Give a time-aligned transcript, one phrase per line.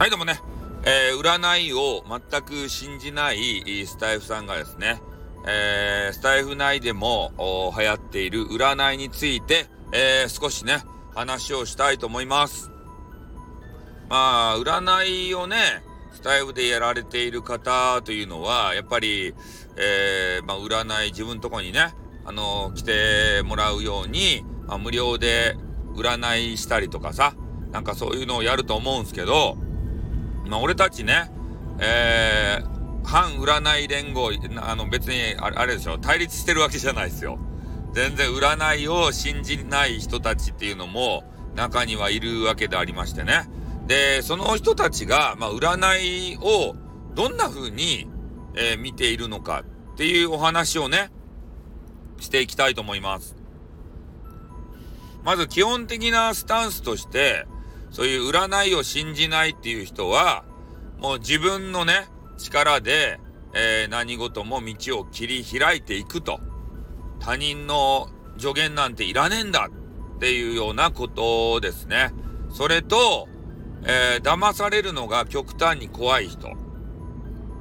[0.00, 0.40] はい、どうもね、
[0.86, 5.02] えー、占いを全く信じないスタイフさんがですね、
[5.46, 7.34] えー、スタイフ内でも
[7.78, 10.78] 流行っている占いについて、えー、少しね、
[11.14, 12.70] 話をしたいと思います。
[14.08, 19.34] まあ、占いをね、スタイフでやられている方というのは、やっぱり、
[19.76, 21.92] えー、まあ、占い自分のとこにね、
[22.24, 25.58] あの来てもらうように、まあ、無料で
[25.94, 27.34] 占いしたりとかさ、
[27.70, 29.58] なんかそういうのをやると思うんすけど、
[30.50, 31.30] まあ、俺たちね、
[31.78, 37.38] えー、反占い連合、あの別にあれでしょ、対立してるわけじゃないですよ。
[37.92, 43.48] 全然占いを信じない人たちっていうのも中にはいるわけでありましてね。
[43.86, 46.74] で、その人たちが、まあ、占いを
[47.14, 48.08] どんな風に、
[48.54, 51.10] えー、見ているのかっていうお話をね、
[52.18, 53.36] していきたいと思います。
[55.24, 57.46] まず基本的なスタンスとして、
[57.90, 60.44] そういう占いを信じないっていう人は、
[60.98, 63.20] もう自分のね、力で、
[63.52, 66.40] えー、何事も道を切り開いていくと。
[67.18, 69.68] 他人の助言なんていらねえんだ
[70.16, 72.12] っていうようなことですね。
[72.50, 73.28] それと、
[73.84, 76.48] えー、騙されるのが極端に怖い人。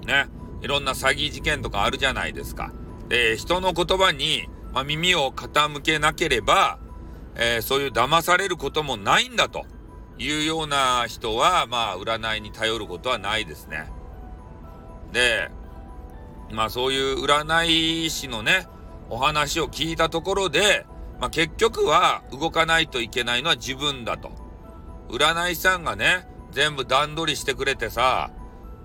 [0.06, 0.28] ね。
[0.62, 2.74] いろんな詐欺事件とかあるじゃないですか。
[3.08, 6.80] で、人の言葉に、まあ、耳を傾けなければ、
[7.36, 9.66] えー、そういう騙されることもないんだと。
[10.20, 13.90] いうような人は、まあ、占いに頼ることはないですね。
[15.14, 15.50] で、
[16.52, 18.68] まあ、そういう占い師のね、
[19.10, 20.86] お話を聞いたところで、
[21.20, 24.32] まあ、結局は動かないといけないのは自分だと。
[25.10, 28.32] 占い師さんがね、全部段取りしてくれてさ、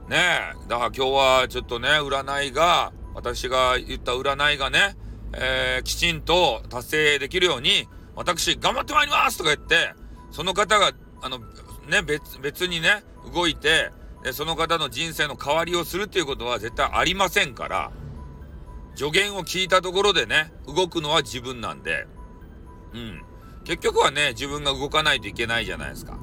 [0.09, 4.97] ねえ、だから今日はちょっとね、占いが、私が言った占いがね、
[5.33, 9.95] えー、きちんと達成できるように、私頑張ってまいりますとか言って、
[10.31, 10.93] その方が
[11.25, 11.39] あの、
[11.89, 13.91] ね、別、別にね、動いて、
[14.33, 17.91] その方の人生の代わりをするっていうことは絶対ありませんから、
[18.95, 22.07] 助言を聞いたところでね、動くのは自分なんで、
[22.93, 23.23] うん。
[23.65, 26.19] 結局はね、自分が動かないといけないじゃないですか。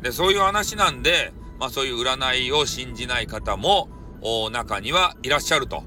[0.00, 3.90] で、そういう話なんで、まあそういう占いを信じない方も、
[4.50, 5.84] 中にはいらっしゃると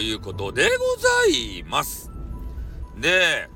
[0.00, 2.08] いうことでございます。
[2.96, 3.50] で、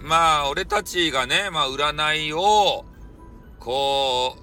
[0.00, 2.85] まあ俺たちがね、まあ占いを、
[3.66, 4.36] こ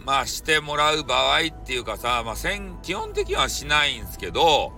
[0.00, 2.34] う、まあしてもらう場合っていうかさ、まあ
[2.82, 4.72] 基本的にはしないんですけど、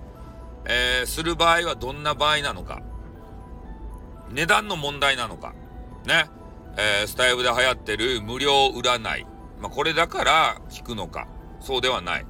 [0.67, 2.83] えー、する場合はどんな場合なのか。
[4.31, 5.55] 値段の問題なのか。
[6.05, 6.27] ね。
[6.77, 9.27] えー、スタイルで流行ってる無料占い。
[9.59, 11.27] まあこれだから聞くのか。
[11.61, 12.27] そうではない。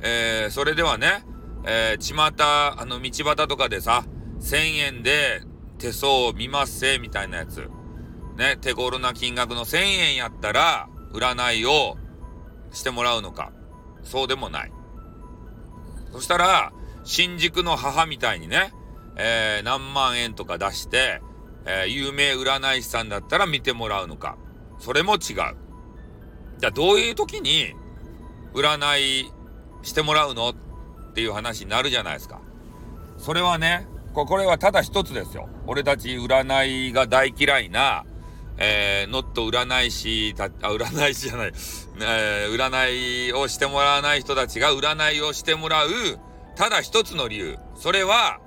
[0.00, 1.24] えー、それではね、
[1.64, 4.04] えー、巷、あの道端とかでさ、
[4.40, 5.40] 1000円で
[5.78, 7.70] 手相を見ますせ、みたいなやつ。
[8.36, 11.96] ね、手頃な金額の1000円やったら、占いを
[12.72, 13.52] してもらうのか。
[14.02, 14.72] そうでもない。
[16.12, 16.72] そしたら、
[17.04, 18.72] 新宿の母みたいにね、
[19.16, 21.20] えー、何万円とか出して、
[21.64, 24.36] えー、有名占い師さんだったら見てもらうのか。
[24.78, 25.20] それも違う。
[25.22, 27.74] じゃあどういう時に
[28.54, 29.32] 占い
[29.82, 30.54] してもらうのっ
[31.12, 32.40] ていう話になるじゃないですか。
[33.18, 35.48] それはね、これはただ一つですよ。
[35.66, 38.04] 俺たち占いが大嫌いな、
[38.58, 41.52] えー、ノット占い師た、あ、占い師じゃない、
[42.00, 45.88] えー、占いをしてもらわない人たちが占いをしてもらう、
[46.54, 47.58] ただ一つの理由。
[47.76, 48.40] それは、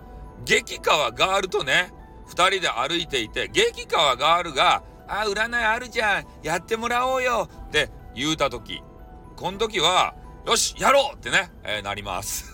[0.45, 1.91] 激川ガールとね、
[2.25, 8.81] 二人で歩いていて、激川ガールが、あ、占いあるじゃん、やってもらおうよって言うたとき、
[9.35, 10.15] この時は、
[10.45, 12.45] よし、やろうってね、えー、なります。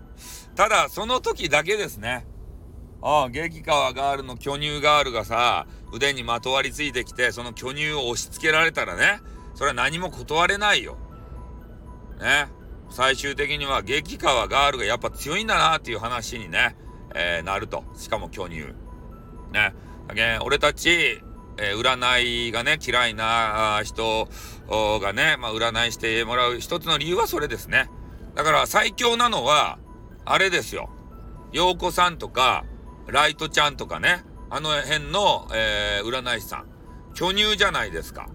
[0.54, 2.26] ただ、その時だけですね。
[3.00, 9.20] ああ、激川ガールの巨乳ガールがさ、腕にまとわりついてきて、その巨乳を押し付けられたらね、
[9.54, 10.96] それは何も断れないよ。
[12.20, 12.48] ね。
[12.90, 16.76] 最終的には激川ガールがやっぱ強いんだなっていう話にね、
[17.14, 17.84] えー、なると。
[17.96, 18.66] しかも巨乳。
[19.52, 19.74] ね。
[20.14, 21.20] だ俺たち、
[21.58, 24.28] えー、占いがね、嫌いな人
[24.68, 27.90] がね、まあ、占いしてもらう一つの理由はそれですね。
[28.34, 29.78] だから最強なのは、
[30.24, 30.90] あれですよ。
[31.52, 32.64] 陽子さんとか、
[33.06, 36.66] ライトちゃんとかね、あの辺の、えー、占い師さん。
[37.14, 38.28] 巨乳じゃないですか。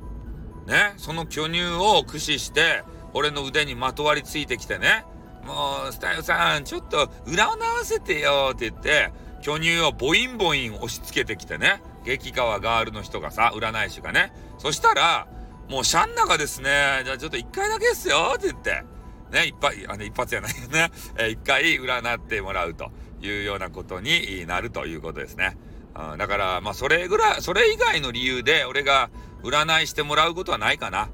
[0.68, 0.94] ね？
[0.98, 2.83] その巨乳を駆使して、
[3.13, 5.06] 俺の腕にまとわりついてきてね。
[5.45, 9.12] もう、スタイルさん、ちょっと占わせてよって言って、
[9.42, 11.81] 巨乳をボインボイン押し付けてきてね。
[12.06, 14.33] 激川ガールの人がさ、占い師がね。
[14.57, 15.27] そしたら、
[15.69, 18.83] もうシャンナがですね、じゃあちょっと一回だけですよって言って、
[19.31, 20.92] ね、一発、あの、一発じゃないよね。
[21.18, 25.57] えー、一回占ってもらうというようなことになるということですね。
[25.95, 29.10] うん、だから、まあ、それぐらい、それ以外の理由で、俺が
[29.44, 31.10] 占いしてもらうことはないかな。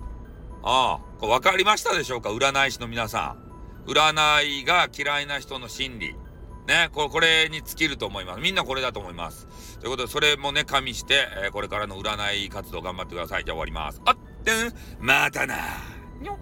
[0.64, 2.30] ああ、わかりましたでしょうか？
[2.30, 3.36] 占い師の皆さ
[3.86, 3.90] ん。
[3.90, 6.16] 占いが嫌いな人の心理。
[6.68, 8.40] ね、これ、これに尽きると思います。
[8.40, 9.48] みんなこれだと思います。
[9.80, 13.46] ということで、それもね、加味して、えー、これからの占い活動頑張ってください。
[13.46, 14.02] じゃあ終わります。
[14.06, 15.56] あってん、またな。
[16.22, 16.38] にょっ。